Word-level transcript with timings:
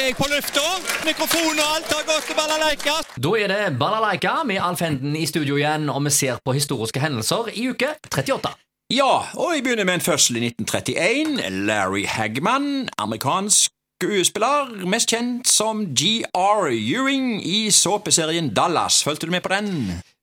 er 0.00 0.06
jeg 0.10 0.16
på 0.18 0.26
lufta. 0.30 0.64
Mikrofon 1.06 1.58
og 1.58 1.68
alt 1.76 1.92
har 1.94 2.04
gått 2.08 2.26
til 2.28 2.36
balalaika. 2.38 2.96
Da 3.18 3.32
er 3.38 3.52
det 3.52 3.78
Balalaika 3.80 4.36
med 4.46 4.60
Alf 4.62 4.80
Henden 4.84 5.16
i 5.18 5.24
studio 5.26 5.56
igjen, 5.58 5.88
og 5.92 6.02
vi 6.06 6.12
ser 6.14 6.38
på 6.44 6.54
historiske 6.56 7.00
hendelser 7.02 7.50
i 7.54 7.68
uke 7.72 7.94
38. 8.10 8.52
Ja, 8.94 9.10
og 9.36 9.50
jeg 9.54 9.64
begynner 9.66 9.84
med 9.84 9.98
en 9.98 10.04
fødsel 10.04 10.38
i 10.40 10.46
1931. 10.48 11.42
Larry 11.68 12.06
Hagman, 12.08 12.88
amerikansk 12.98 13.72
skuespiller, 13.98 14.70
mest 14.86 15.10
kjent 15.10 15.48
som 15.50 15.80
G.R. 15.98 16.68
Ewing 16.70 17.40
i 17.44 17.66
såpeserien 17.74 18.52
Dallas. 18.54 19.00
Fulgte 19.04 19.26
du 19.26 19.32
med 19.34 19.42
på 19.42 19.50
den? 19.52 19.72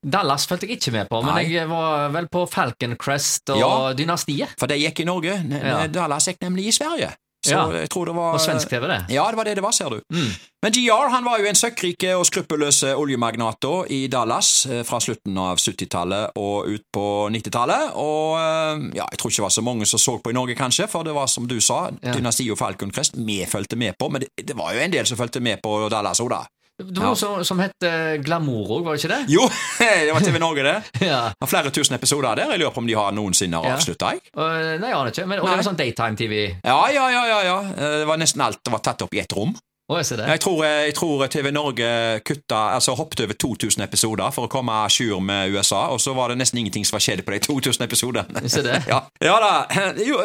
Dallas 0.05 0.45
fulgte 0.47 0.69
jeg 0.69 0.77
ikke 0.79 0.93
med 0.95 1.09
på, 1.11 1.19
men 1.25 1.35
Nei. 1.35 1.43
jeg 1.51 1.67
var 1.69 2.07
vel 2.13 2.29
på 2.31 2.45
Falcon 2.49 2.95
Crest 3.01 3.51
og 3.51 3.59
Ja. 3.59 3.73
Dynastiet. 3.97 4.55
For 4.61 4.71
det 4.71 4.79
gikk 4.79 5.01
i 5.03 5.07
Norge. 5.09 5.35
N- 5.43 5.59
Ja. 5.59 5.85
Dallas 5.91 6.27
gikk 6.29 6.39
nemlig 6.45 6.67
i 6.71 6.71
Sverige. 6.77 7.11
Så 7.45 7.53
Ja. 7.53 7.63
jeg 7.83 7.89
tror 7.93 8.05
det 8.09 8.15
var 8.17 8.33
Og 8.33 8.41
svensk-TV, 8.41 8.87
det. 8.89 8.99
Ja, 9.13 9.27
det 9.29 9.37
var 9.37 9.45
det 9.45 9.55
det 9.59 9.63
var, 9.63 9.71
ser 9.75 9.89
du. 9.93 9.99
Mm. 10.13 10.31
Men 10.65 10.73
GR 10.73 11.09
han 11.13 11.25
var 11.27 11.37
jo 11.39 11.45
en 11.45 11.55
søkkrike 11.59 12.15
og 12.17 12.25
skruppelløs 12.25 12.79
oljemagnat 12.95 13.67
i 13.93 14.07
Dallas 14.09 14.65
eh, 14.65 14.81
fra 14.87 14.97
slutten 14.99 15.37
av 15.37 15.57
70-tallet 15.61 16.31
og 16.41 16.65
ut 16.73 16.81
på 16.95 17.05
90-tallet. 17.29 17.91
Og 18.01 18.39
eh, 18.41 18.97
ja, 18.97 19.05
jeg 19.11 19.19
tror 19.21 19.29
ikke 19.31 19.43
det 19.43 19.47
var 19.47 19.55
så 19.59 19.65
mange 19.67 19.85
som 19.85 20.01
så 20.01 20.17
på 20.23 20.33
i 20.33 20.37
Norge, 20.37 20.55
kanskje, 20.57 20.87
for 20.89 21.05
det 21.05 21.13
var 21.13 21.27
som 21.29 21.45
du 21.47 21.59
sa, 21.61 21.91
Ja. 22.01 22.13
Dynasti 22.17 22.49
og 22.51 22.57
Falcon 22.57 22.91
Crest, 22.91 23.13
vi 23.17 23.43
fulgte 23.45 23.77
med 23.77 23.93
på, 23.99 24.09
men 24.11 24.21
det, 24.25 24.29
det 24.47 24.57
var 24.57 24.73
jo 24.73 24.79
en 24.81 24.91
del 24.91 25.05
som 25.05 25.17
fulgte 25.17 25.39
med 25.41 25.61
på 25.61 25.89
Dallas 25.93 26.19
òg, 26.23 26.29
da. 26.33 26.41
Det 26.75 26.97
var 26.99 27.05
noe 27.13 27.15
som, 27.15 27.37
som 27.47 27.59
het 27.63 27.85
eh, 27.87 28.17
Glamour 28.19 28.67
òg, 28.77 28.81
var 28.83 28.97
det 28.97 29.03
ikke 29.05 29.11
det? 29.13 29.19
Jo, 29.31 29.45
det 29.79 30.11
var 30.11 30.25
TV 30.25 30.39
Norge, 30.43 30.63
det. 30.65 30.73
Ja. 31.07 31.21
Var 31.39 31.47
flere 31.47 31.71
tusen 31.71 31.95
episoder 31.95 32.35
der. 32.35 32.51
Jeg 32.51 32.59
lurer 32.65 32.73
på 32.75 32.81
om 32.83 32.89
de 32.89 32.97
har 32.99 33.13
noensinne 33.15 33.61
Ja. 33.63 33.77
avslutta, 33.77 34.09
jeg. 34.11 34.25
Og, 34.35 34.49
nei, 34.81 34.89
jeg 34.91 34.97
aner 34.97 35.13
ikke. 35.13 35.27
Men, 35.31 35.39
og 35.39 35.47
det 35.47 35.55
var 35.61 35.67
sånn 35.69 35.79
daytime-TV. 35.79 36.35
Ja, 36.67 36.79
ja, 36.91 37.05
ja, 37.13 37.23
ja, 37.31 37.39
ja. 37.47 37.55
Eh, 37.77 37.95
Det 38.03 38.09
var 38.11 38.19
nesten 38.19 38.43
alt 38.43 38.59
det 38.65 38.73
var 38.75 38.83
tatt 38.83 39.05
opp 39.07 39.15
i 39.15 39.23
ett 39.23 39.31
rom. 39.37 39.55
Jeg. 39.85 40.17
Jeg 40.17 40.39
tror, 40.41 40.63
jeg 40.65 40.93
tror 40.97 41.27
TV 41.29 41.51
Norge 41.53 42.19
kutta, 42.25 42.73
altså 42.73 42.95
hoppet 42.97 43.19
over 43.21 43.33
2000 43.37 43.83
episoder 43.85 44.31
for 44.33 44.47
å 44.47 44.49
komme 44.49 44.73
à 44.73 44.87
jour 44.89 45.19
med 45.21 45.53
USA, 45.53 45.83
og 45.93 45.99
så 46.01 46.13
var 46.17 46.31
det 46.33 46.39
nesten 46.39 46.57
ingenting 46.57 46.85
som 46.87 46.95
var 46.97 47.03
skjedd 47.05 47.21
på 47.25 47.35
de 47.35 47.39
2000 47.45 47.85
episodene. 47.85 48.41
Ja, 48.89 48.99
ja 49.21 49.35
da. 49.41 49.51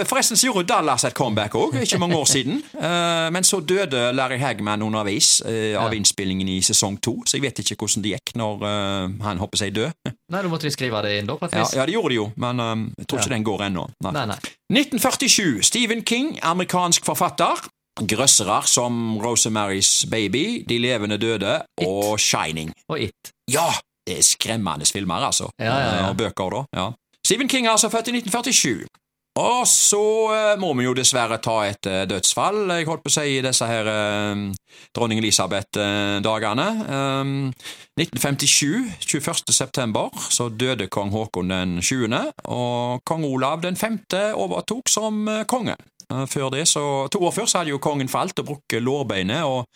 Forresten 0.08 0.36
så 0.40 0.46
gjorde 0.48 0.64
Dallas 0.70 1.04
et 1.04 1.14
comeback 1.14 1.54
òg, 1.60 1.76
ikke 1.82 1.98
mange 2.00 2.16
år 2.16 2.24
siden. 2.30 2.62
Eh, 2.80 3.26
Men 3.30 3.44
så 3.44 3.60
døde 3.60 4.12
Larry 4.16 4.38
Hagman 4.40 4.82
underveis 4.82 5.42
eh, 5.46 5.76
av 5.78 5.92
innspillingen 5.94 6.48
i 6.48 6.60
sesong 6.64 6.96
to, 7.04 7.18
så 7.28 7.36
jeg 7.36 7.42
vet 7.44 7.60
ikke 7.60 7.76
hvordan 7.82 8.02
det 8.04 8.14
gikk 8.14 8.32
når 8.40 8.64
eh, 8.66 9.18
han 9.26 9.42
hopper 9.42 9.60
seg 9.60 9.74
død. 9.76 9.92
Nei, 10.32 10.40
Da 10.40 10.48
måtte 10.48 10.66
de 10.68 10.72
skrive 10.72 11.02
det 11.04 11.18
inn, 11.20 11.28
da, 11.28 11.36
Ja, 11.52 11.66
ja, 11.76 11.84
det 11.86 11.92
gjorde 11.94 12.14
de 12.14 12.18
jo, 12.22 12.30
men 12.40 12.60
eh, 12.64 12.72
jeg 13.02 13.10
tror 13.10 13.20
ikke 13.20 13.28
Ja. 13.30 13.34
den 13.36 13.44
går 13.50 13.66
ennå. 13.68 13.84
Nei. 14.06 14.14
Nei, 14.16 14.24
nei. 14.32 14.38
1947. 14.72 15.60
Stephen 15.68 16.02
King, 16.06 16.38
amerikansk 16.42 17.04
forfatter. 17.04 17.60
Grøssere 17.98 18.62
som 18.66 19.18
Rosemary's 19.20 20.06
Baby, 20.10 20.64
De 20.68 20.78
levende 20.78 21.18
døde 21.18 21.62
og 21.86 22.20
Shining. 22.20 22.72
Og 22.88 23.00
It. 23.00 23.32
Ja, 23.50 23.68
det 24.06 24.18
er 24.18 24.22
skremmende 24.22 24.86
filmer, 24.86 25.14
altså. 25.14 25.50
Ja, 25.58 25.74
ja, 25.76 25.94
ja. 25.96 26.08
Og 26.08 26.16
bøker, 26.16 26.50
da. 26.50 26.64
Ja. 26.80 26.90
Stephen 27.26 27.48
King 27.48 27.66
er 27.66 27.70
altså 27.70 27.88
født 27.88 28.08
i 28.08 28.16
1947. 28.16 28.86
Og 29.40 29.66
så 29.68 30.02
eh, 30.34 30.58
må 30.60 30.72
vi 30.76 30.84
jo 30.84 30.94
dessverre 30.96 31.38
ta 31.42 31.56
et 31.68 31.88
eh, 31.88 32.04
dødsfall, 32.10 32.64
jeg 32.74 32.88
holdt 32.88 33.04
på 33.04 33.12
å 33.12 33.14
si, 33.14 33.26
i 33.38 33.44
disse 33.44 33.66
her 33.68 33.88
eh, 33.88 34.42
dronning 34.96 35.20
Elisabeth-dagene. 35.22 36.66
Um, 36.90 37.32
1957, 38.00 39.06
21. 39.06 39.54
september, 39.54 40.10
så 40.32 40.48
døde 40.50 40.90
kong 40.92 41.12
Haakon 41.14 41.52
den 41.52 41.78
20., 41.80 42.16
og 42.50 43.04
kong 43.08 43.26
Olav 43.28 43.64
den 43.64 43.78
5. 43.80 44.02
overtok 44.34 44.90
som 44.92 45.24
konge. 45.48 45.76
Før 46.10 46.48
det, 46.50 46.64
så, 46.66 47.06
To 47.12 47.20
år 47.22 47.34
før 47.36 47.46
så 47.46 47.60
hadde 47.60 47.70
jo 47.70 47.82
kongen 47.82 48.10
falt 48.10 48.40
og 48.42 48.48
brukket 48.48 48.82
lårbeinet, 48.82 49.46
og 49.46 49.68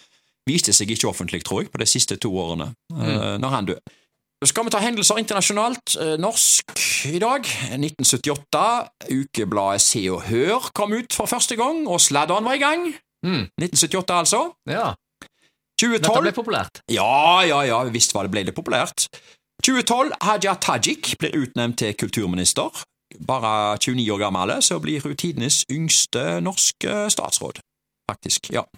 viste 0.49 0.75
seg 0.75 0.91
ikke 0.91 1.13
offentlig, 1.13 1.45
tror 1.47 1.63
jeg, 1.63 1.71
på 1.71 1.79
de 1.79 1.87
siste 1.87 2.19
to 2.19 2.33
årene, 2.35 2.73
mm. 2.91 3.39
når 3.41 3.55
han 3.55 3.69
døde. 3.71 3.95
Så 4.45 4.51
skal 4.51 4.67
vi 4.67 4.73
ta 4.75 4.81
hendelser 4.83 5.17
internasjonalt. 5.23 5.95
Eh, 5.97 6.19
Norsk 6.21 6.75
i 7.09 7.19
dag. 7.19 7.47
1978. 7.73 8.91
Ukebladet 9.09 9.81
Se 9.81 10.03
og 10.13 10.27
Hør 10.29 10.67
kom 10.77 10.93
ut 10.93 11.17
for 11.17 11.25
første 11.25 11.57
gang, 11.57 11.87
og 11.89 12.03
sladderen 12.05 12.45
var 12.45 12.59
i 12.59 12.61
gang. 12.61 12.85
Mm. 13.25 13.49
1978, 13.57 14.13
altså. 14.13 14.43
Ja. 14.69 14.93
2012 15.81 15.97
Dette 16.05 16.23
ble 16.27 16.35
populært. 16.37 16.83
Ja, 16.93 17.41
ja, 17.49 17.63
ja, 17.65 17.81
visst 17.89 18.13
var 18.13 18.29
det 18.29 18.35
ble 18.37 18.45
det 18.45 18.53
populært. 18.53 19.09
2012. 19.65 20.13
Haja 20.21 20.59
Tajik 20.61 21.15
blir 21.19 21.41
utnevnt 21.41 21.81
til 21.81 21.97
kulturminister. 21.97 22.85
Bare 23.25 23.79
29 23.81 24.13
år 24.13 24.27
gammel, 24.27 24.59
så 24.61 24.77
blir 24.77 25.01
hun 25.01 25.17
tidenes 25.17 25.65
yngste 25.73 26.43
norske 26.45 27.07
statsråd. 27.09 27.65
Faktisk, 28.11 28.53
ja. 28.53 28.69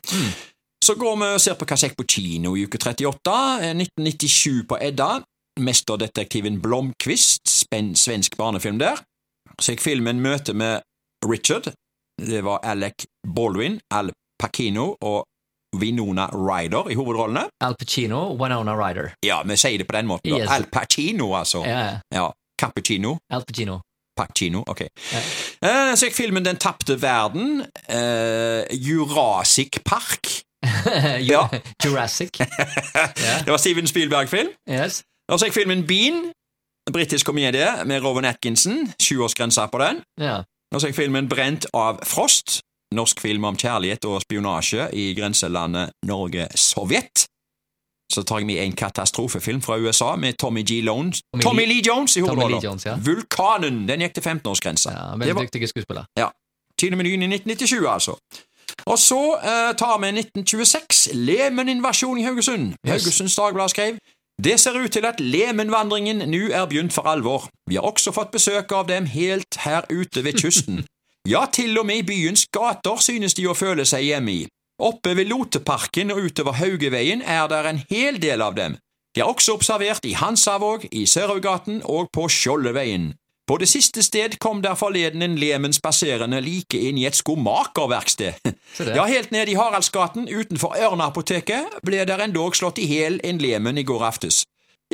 Så 0.79 0.95
går 0.95 1.17
vi 1.19 1.35
og 1.35 1.41
ser 1.43 1.59
på 1.59 1.67
som 1.75 1.91
på 1.99 2.05
kino 2.07 2.55
i 2.55 2.69
uke 2.71 2.79
38. 2.79 3.41
eh, 3.67 3.75
1997 3.75 4.69
på 4.69 4.79
Edda. 4.79 5.25
Mesterdetektiven 5.61 6.61
Blomkvist, 6.63 7.49
svensk 7.97 8.37
barnefilm 8.37 8.79
der. 8.79 9.01
Så 9.61 9.73
gikk 9.73 9.81
filmen 9.85 10.21
Møte 10.21 10.53
med 10.53 10.83
Richard. 11.25 11.73
Det 12.21 12.45
var 12.45 12.61
Alec 12.65 13.07
Baldwin, 13.35 13.81
Al 13.91 14.13
Pacino 14.41 14.95
og 15.01 15.25
Winona 15.77 16.27
Ryder 16.33 16.91
i 16.91 16.95
hovedrollene. 16.95 17.47
Al 17.61 17.77
Pacino, 17.79 18.37
Winona 18.37 18.77
Ryder. 18.77 19.11
Ja, 19.25 19.43
vi 19.45 19.57
sier 19.57 19.79
det 19.79 19.87
på 19.89 19.97
den 19.97 20.07
måten. 20.07 20.33
Yes. 20.33 20.49
Al 20.51 20.65
Pacino, 20.73 21.35
altså. 21.37 21.65
Yeah. 21.67 22.01
ja. 22.15 22.31
Cappuccino. 22.61 23.19
Al 23.31 23.45
Pacino. 23.45 23.81
Pacino, 24.17 24.63
ok. 24.67 24.81
Yeah. 25.63 25.95
Så 25.97 26.09
gikk 26.09 26.17
filmen 26.17 26.45
Den 26.45 26.57
tapte 26.57 26.97
verden. 27.03 27.67
Uh, 27.89 28.65
Jurassic 28.73 29.81
Park. 29.85 30.43
Ja. 31.21 31.49
Jurassic. 31.85 32.31
Det 33.45 33.51
var 33.51 33.57
Steven 33.57 33.87
Spielberg-film. 33.87 34.49
Yes. 34.71 35.03
Og 35.33 35.39
så 35.41 35.47
gikk 35.49 35.55
filmen 35.61 35.87
Bean. 35.87 36.33
En 36.87 36.93
britisk 36.95 37.27
komedie 37.27 37.67
med 37.85 38.03
Rowan 38.05 38.25
Atkinson. 38.25 38.93
Sjuårsgrensa 39.03 39.67
på 39.73 39.79
den. 39.83 40.03
Ja. 40.23 40.37
Og 40.75 40.81
så 40.81 40.87
gikk 40.91 41.01
filmen 41.01 41.29
Brent 41.29 41.67
av 41.75 42.03
Frost. 42.07 42.61
Norsk 42.95 43.19
film 43.21 43.45
om 43.45 43.57
kjærlighet 43.59 44.05
og 44.07 44.21
spionasje 44.23 44.85
i 44.95 45.09
grenselandet 45.19 45.91
Norge-Sovjet. 46.07 47.27
Så 48.13 48.23
tar 48.23 48.39
jeg 48.39 48.47
med 48.47 48.61
en 48.63 48.73
katastrofefilm 48.79 49.59
fra 49.67 49.77
USA 49.83 50.13
med 50.17 50.37
Tommy 50.39 50.63
G. 50.63 50.81
Lones. 50.87 51.21
Tommy 51.33 51.43
Tommy 51.43 51.63
Lee- 51.67 51.73
Lee 51.75 51.83
Jones 51.89 52.15
i 52.17 52.21
hovedrollen. 52.23 52.79
Ja. 52.87 52.95
Vulkanen. 53.03 53.89
Den 53.89 54.01
gikk 54.07 54.15
til 54.15 54.23
15-årsgrense. 54.23 54.91
ja 54.95 55.17
veldig 55.17 55.35
var- 55.35 55.43
dyktige 55.43 55.67
skuespiller. 55.67 56.05
Ja. 56.19 56.29
Kinemenyen 56.81 57.23
i 57.23 57.27
1997, 57.27 57.87
altså. 57.89 58.15
Og 58.87 58.99
så 58.99 59.19
eh, 59.43 59.73
tar 59.75 59.99
vi 59.99 60.07
1926. 60.13 61.09
Lemen-invasjon 61.15 62.19
i 62.19 62.23
Haugesund. 62.23 62.67
Yes. 62.87 62.91
Haugesunds 62.93 63.37
Dagblad 63.37 63.69
skrev 63.69 63.99
det 64.45 64.61
ser 64.61 64.77
ut 64.77 64.93
til 64.93 65.07
at 65.09 65.21
Lemen-vandringen 65.21 66.21
nå 66.29 66.51
er 66.53 66.67
begynt 66.69 66.93
for 66.93 67.09
alvor. 67.09 67.49
Vi 67.69 67.79
har 67.79 67.89
også 67.89 68.13
fått 68.13 68.35
besøk 68.35 68.73
av 68.73 68.87
dem 68.91 69.09
helt 69.09 69.59
her 69.65 69.89
ute 69.91 70.25
ved 70.25 70.41
kysten. 70.43 70.85
Ja, 71.27 71.41
til 71.51 71.75
og 71.75 71.83
med 71.89 71.97
i 71.99 72.03
byens 72.07 72.45
gater 72.55 73.01
synes 73.03 73.35
de 73.35 73.49
å 73.51 73.55
føle 73.59 73.83
seg 73.83 74.05
hjemme 74.07 74.31
i. 74.31 74.43
Oppe 74.79 75.17
ved 75.19 75.27
Loteparken 75.27 76.13
og 76.15 76.21
utover 76.29 76.55
Haugeveien 76.61 77.25
er 77.27 77.49
der 77.51 77.67
en 77.67 77.81
hel 77.91 78.21
del 78.23 78.45
av 78.47 78.55
dem. 78.55 78.77
De 79.11 79.25
er 79.25 79.27
også 79.27 79.57
observert 79.57 80.07
i 80.07 80.15
Hansavåg, 80.15 80.87
i 80.93 81.03
Sørøygaten 81.03 81.81
og 81.83 82.13
på 82.15 82.29
Skjoldeveien. 82.31 83.09
På 83.47 83.57
det 83.63 83.69
siste 83.71 84.03
sted 84.03 84.39
kom 84.43 84.63
der 84.63 84.75
forleden 84.75 85.23
en 85.23 85.37
lemen 85.39 85.73
spaserende 85.73 86.41
like 86.43 86.81
inn 86.89 86.99
i 86.99 87.07
et 87.07 87.15
skomakerverksted. 87.15 88.41
Ja, 88.83 89.05
helt 89.07 89.31
ned 89.31 89.49
i 89.49 89.55
Haraldsgaten 89.55 90.27
utenfor 90.27 90.75
Ørneapoteket 90.75 91.79
ble 91.87 92.03
der 92.09 92.25
endog 92.27 92.59
slått 92.59 92.83
i 92.83 92.89
hjel 92.91 93.21
en 93.25 93.39
lemen 93.39 93.79
i 93.79 93.87
går 93.87 94.03
aftes. 94.09 94.43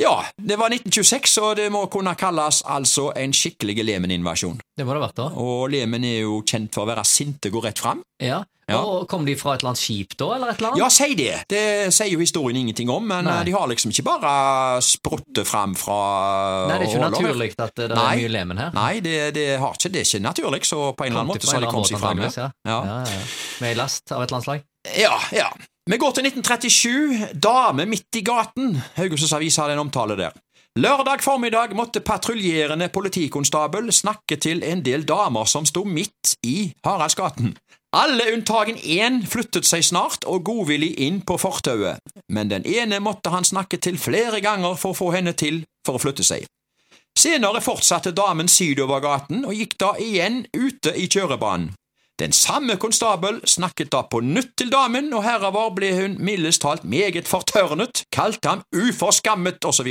Ja, 0.01 0.23
det 0.41 0.55
var 0.57 0.73
1926, 0.73 1.35
og 1.43 1.55
det 1.59 1.67
må 1.73 1.83
kunne 1.93 2.15
kalles 2.17 2.63
altså 2.65 3.11
en 3.19 3.33
skikkelig 3.35 3.83
lemeninvasjon. 3.85 4.57
Det 4.77 4.87
må 4.87 4.95
det 4.95 5.01
ha 5.03 5.05
vært, 5.07 5.19
da. 5.19 5.27
Og 5.37 5.67
lemen 5.69 6.07
er 6.07 6.23
jo 6.23 6.39
kjent 6.49 6.73
for 6.73 6.85
å 6.87 6.89
være 6.89 7.03
sinte, 7.05 7.51
gå 7.53 7.61
rett 7.61 7.81
fram. 7.83 8.01
Ja. 8.23 8.41
Ja. 8.71 8.77
Og 8.79 9.09
Kom 9.11 9.25
de 9.27 9.33
fra 9.35 9.53
et 9.57 9.61
eller 9.61 9.73
annet 9.73 9.81
skip, 9.81 10.13
da, 10.17 10.29
eller 10.37 10.53
et 10.53 10.61
eller 10.61 10.69
annet? 10.71 10.79
Ja, 10.79 10.87
si 10.93 11.15
det! 11.19 11.33
Det 11.51 11.63
sier 11.93 12.13
jo 12.13 12.21
historien 12.23 12.61
ingenting 12.61 12.89
om, 12.89 13.03
men 13.11 13.27
Nei. 13.27 13.33
eh, 13.41 13.45
de 13.49 13.55
har 13.57 13.67
liksom 13.69 13.91
ikke 13.91 14.05
bare 14.07 14.31
spruttet 14.87 15.43
fram 15.49 15.75
fra 15.77 15.97
Nei, 16.71 16.77
det 16.79 16.87
er 16.87 16.93
ikke 16.93 17.09
naturlig 17.11 17.49
at 17.59 17.75
det 17.81 17.89
Nei. 17.91 18.05
er 18.07 18.21
mye 18.23 18.31
lemen 18.37 18.61
her. 18.63 18.71
Nei, 18.77 18.93
det, 19.03 19.17
det, 19.35 19.45
har 19.59 19.75
ikke, 19.75 19.91
det 19.93 20.01
er 20.05 20.07
ikke 20.07 20.23
naturlig, 20.23 20.61
så 20.69 20.79
på 20.95 21.05
en 21.05 21.11
eller 21.11 21.25
annen 21.25 21.33
måte 21.35 21.49
så 21.49 21.57
har 21.59 21.67
de 21.67 21.73
kommet 21.75 21.91
seg 21.91 22.01
fram. 22.01 22.23
Ja. 22.23 22.49
Ja, 22.63 22.79
ja, 22.87 22.97
ja. 23.11 23.21
Med 23.59 23.73
ei 23.73 23.77
last 23.83 24.15
av 24.15 24.23
et 24.23 24.31
eller 24.31 24.39
annet 24.39 24.47
slag? 24.49 24.65
Ja, 24.95 25.13
ja. 25.35 25.51
Vi 25.89 25.97
går 25.97 26.11
til 26.15 26.25
1937. 26.25 27.27
Dame 27.43 27.85
midt 27.85 28.15
i 28.15 28.21
gaten. 28.23 28.77
Haugesunds 28.95 29.33
Avis 29.33 29.57
har 29.59 29.69
en 29.69 29.79
omtale 29.79 30.15
der. 30.15 30.31
Lørdag 30.79 31.21
formiddag 31.21 31.75
måtte 31.75 31.99
patruljerende 31.99 32.87
politikonstabel 32.89 33.91
snakke 33.91 34.37
til 34.39 34.63
en 34.63 34.85
del 34.85 35.03
damer 35.03 35.45
som 35.45 35.65
sto 35.65 35.83
midt 35.83 36.37
i 36.43 36.71
Haraldsgaten. 36.85 37.51
Alle 37.93 38.31
unntagen 38.33 38.79
én 38.79 39.19
flyttet 39.27 39.67
seg 39.67 39.83
snart 39.83 40.23
og 40.23 40.45
godvillig 40.47 40.95
inn 41.03 41.19
på 41.21 41.37
fortauet, 41.37 41.99
men 42.31 42.49
den 42.49 42.63
ene 42.65 43.03
måtte 43.03 43.29
han 43.29 43.45
snakke 43.45 43.77
til 43.77 43.99
flere 43.99 44.39
ganger 44.41 44.79
for 44.79 44.95
å 44.95 44.99
få 45.01 45.11
henne 45.13 45.35
til 45.37 45.65
for 45.85 45.99
å 45.99 46.01
flytte 46.01 46.23
seg. 46.23 46.47
Senere 47.19 47.61
fortsatte 47.61 48.15
damen 48.15 48.47
sydover 48.47 49.03
gaten 49.03 49.43
og 49.45 49.53
gikk 49.53 49.77
da 49.77 49.93
igjen 49.99 50.45
ute 50.55 50.95
i 50.95 51.05
kjørebanen. 51.11 51.73
Den 52.23 52.31
samme 52.31 52.77
konstabel 52.79 53.41
snakket 53.43 53.89
da 53.91 54.05
på 54.07 54.21
nytt 54.23 54.53
til 54.61 54.69
damen, 54.71 55.09
og 55.11 55.25
herover 55.25 55.73
ble 55.75 55.89
hun 55.97 56.13
mildest 56.23 56.61
talt 56.63 56.85
meget 56.87 57.27
fortørnet, 57.27 58.05
kalte 58.15 58.47
ham 58.47 58.61
uforskammet 58.71 59.65
osv. 59.67 59.89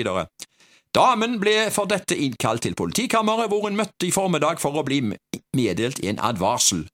Damen 0.96 1.36
ble 1.42 1.68
for 1.74 1.90
dette 1.92 2.16
innkalt 2.16 2.64
til 2.64 2.78
politikammeret, 2.78 3.50
hvor 3.52 3.66
hun 3.66 3.76
møtte 3.76 4.08
i 4.08 4.14
formiddag 4.16 4.64
for 4.64 4.80
å 4.80 4.84
bli 4.86 5.02
meddelt 5.52 6.00
en 6.00 6.22
advarsel. 6.24 6.86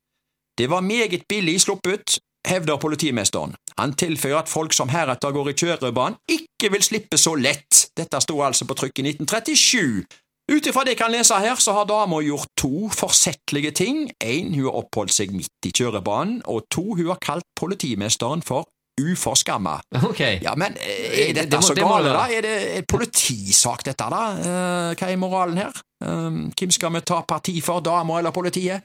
Det 0.58 0.67
var 0.70 0.82
meget 0.82 1.29
billig 1.31 1.61
sluppet, 1.62 2.19
hevder 2.49 2.82
politimesteren. 2.82 3.55
Han 3.79 3.94
tilføyer 3.94 4.43
at 4.43 4.50
folk 4.50 4.75
som 4.75 4.90
heretter 4.90 5.31
går 5.31 5.52
i 5.52 5.58
kjørebanen, 5.62 6.19
ikke 6.26 6.73
vil 6.75 6.82
slippe 6.82 7.19
så 7.19 7.37
lett. 7.38 7.93
Dette 7.94 8.19
sto 8.26 8.43
altså 8.43 8.67
på 8.67 8.75
trykk 8.75 9.05
i 9.05 9.12
1937. 9.12 10.02
Ut 10.49 10.65
ifra 10.67 10.85
det 10.85 10.95
jeg 10.95 11.00
kan 11.03 11.12
lese 11.12 11.37
her, 11.45 11.59
så 11.61 11.75
har 11.77 11.85
dama 11.85 12.23
gjort 12.25 12.49
to 12.56 12.89
forsettlige 12.89 13.71
ting. 13.77 14.06
En, 14.25 14.55
hun 14.55 14.65
har 14.65 14.79
oppholdt 14.81 15.12
seg 15.12 15.35
midt 15.37 15.69
i 15.69 15.73
kjørebanen, 15.77 16.41
og 16.49 16.65
to, 16.73 16.87
hun 16.97 17.06
har 17.11 17.19
kalt 17.21 17.45
politimesteren 17.59 18.41
for 18.43 18.65
uforskamma. 18.99 19.77
Ok. 20.09 20.21
Ja, 20.43 20.55
men 20.59 20.75
eh, 20.81 21.29
er 21.29 21.33
Det- 21.33 21.35
dette 21.37 21.50
det 21.50 21.59
må- 21.61 21.67
så 21.69 21.75
det 21.77 21.85
gale, 21.85 22.12
da? 22.17 22.25
Er 22.33 22.41
det 22.43 22.77
en 22.79 22.85
politisak, 22.89 23.85
dette, 23.85 24.09
da? 24.11 24.23
Eh, 24.39 24.95
hva 24.99 25.11
er 25.12 25.17
moralen 25.17 25.56
her? 25.61 25.73
Eh, 26.03 26.31
hvem 26.59 26.71
skal 26.75 26.93
vi 26.97 27.00
ta 27.00 27.21
parti 27.23 27.61
for, 27.62 27.81
dama 27.81 28.19
eller 28.19 28.31
politiet? 28.33 28.83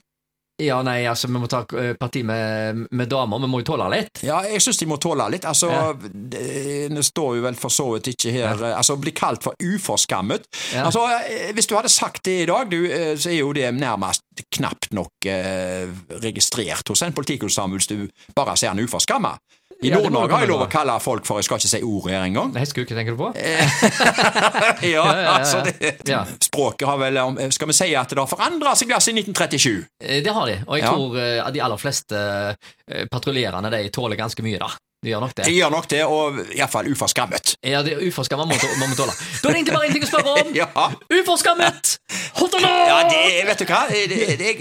Ja, 0.63 0.79
nei, 0.85 1.03
altså, 1.09 1.29
vi 1.31 1.39
må 1.41 1.49
ta 1.51 1.63
eh, 1.79 1.93
parti 1.99 2.23
med, 2.27 2.85
med 2.91 3.11
damer. 3.11 3.41
Vi 3.43 3.49
må 3.51 3.61
jo 3.61 3.67
tåle 3.73 3.89
litt. 3.93 4.23
Ja, 4.25 4.41
jeg 4.47 4.61
syns 4.63 4.79
de 4.81 4.87
må 4.89 4.97
tåle 5.01 5.27
litt. 5.33 5.47
Altså, 5.49 5.69
Ja. 5.73 5.93
det, 5.93 7.03
står 7.03 7.37
jo 7.37 7.45
vel 7.45 7.57
for 7.59 7.73
så 7.73 7.87
vidt 7.95 8.11
ikke 8.13 8.31
her 8.31 8.61
ja. 8.61 8.73
Altså, 8.77 8.95
bli 9.01 9.11
kalt 9.15 9.43
for 9.43 9.57
uforskammet. 9.59 10.47
Ja. 10.73 10.85
Altså, 10.87 11.03
eh, 11.27 11.51
Hvis 11.53 11.67
du 11.67 11.75
hadde 11.75 11.91
sagt 11.91 12.23
det 12.25 12.37
i 12.43 12.49
dag, 12.49 12.69
du, 12.71 12.79
eh, 12.89 13.15
så 13.17 13.31
er 13.31 13.39
jo 13.41 13.51
det 13.53 13.73
nærmest 13.75 14.23
knapt 14.55 14.93
nok 14.95 15.27
eh, 15.29 15.89
registrert 16.23 16.87
hos 16.89 17.03
en 17.05 17.13
politikonstabel 17.13 17.77
hvis 17.77 17.91
du 17.91 18.07
bare 18.35 18.55
ser 18.57 18.73
han 18.73 18.81
uforskamma. 18.81 19.35
I 19.81 19.89
Ja, 19.89 19.99
Nord-Norge 19.99 20.35
har 20.35 20.45
jeg 20.45 20.51
lov 20.51 20.63
å 20.65 20.69
kalle 20.71 20.95
folk 21.03 21.25
for 21.27 21.41
Jeg 21.41 21.47
skal 21.47 21.59
ikke 21.61 21.71
si 21.71 21.81
ordet 21.83 22.15
her 22.15 22.27
engang. 22.27 22.53
Hestekuke, 22.55 22.95
tenker 22.95 23.15
du 23.15 23.19
på? 23.19 23.31
ja, 24.93 25.03
altså 25.33 25.63
det, 25.65 25.95
Ja. 26.09 26.23
Språket 26.43 26.87
har 26.87 27.01
vel 27.01 27.19
Skal 27.55 27.71
vi 27.71 27.77
si 27.77 27.89
at 27.97 28.13
det 28.13 28.21
har 28.21 28.29
forandra 28.29 28.75
seg 28.79 28.93
siden 28.99 29.23
1937? 29.23 29.83
Eh, 30.03 30.23
Det 30.23 30.33
har 30.33 30.47
de, 30.47 30.57
og 30.67 30.79
jeg 30.79 30.87
tror 30.87 31.19
eh, 31.19 31.37
at 31.43 31.53
de 31.53 31.61
aller 31.63 31.81
fleste 31.81 32.23
eh, 32.23 33.05
patruljerende 33.11 33.71
de 33.73 33.85
tåler 33.93 34.19
ganske 34.19 34.45
mye, 34.45 34.59
da. 34.61 34.71
De 35.03 35.11
gjør 35.11 35.19
nok 35.25 35.33
det. 35.35 35.45
De 35.49 35.51
gjør 35.57 35.71
nok 35.73 35.87
det, 35.91 36.01
og 36.07 36.37
iallfall 36.55 36.87
uforskammet. 36.87 37.57
Ja, 37.67 37.81
det 37.83 37.97
er 37.97 38.05
uforskammet 38.07 38.47
må, 38.47 38.55
vi 38.55 38.95
tåle. 38.95 39.11
Da 39.41 39.49
er 39.49 39.51
det 39.51 39.57
egentlig 39.59 39.75
bare 39.75 39.89
én 39.89 39.97
ting 39.97 40.05
å 40.05 40.11
spørre 40.13 40.35
om! 40.39 40.53
Ja. 40.61 40.85
Uforskammet! 41.11 41.97
Hot 42.39 42.55
or 42.55 42.63
not? 42.63 42.77
ja, 42.87 42.99
det 43.11 43.23
Vet 43.49 43.63
du 43.63 43.65
hva? 43.67 43.81
Det, 43.91 44.05
det, 44.07 44.37
det, 44.39 44.53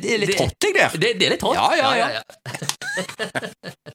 det, 0.00 0.14
er 0.14 0.22
litt 0.22 0.38
hot, 0.40 0.56
jeg, 0.64 0.72
der. 0.78 0.96
Det, 0.96 1.12
det 1.20 1.28
er 1.28 1.36
litt 1.36 1.44
hot. 1.44 1.58
Ja, 1.60 1.68
ja, 1.76 2.16
ja. 2.16 3.74